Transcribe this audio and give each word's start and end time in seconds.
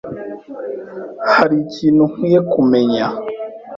Hari 1.33 1.55
ikintu 1.65 2.03
nkwiye 2.11 2.39
kumenya? 2.51 3.05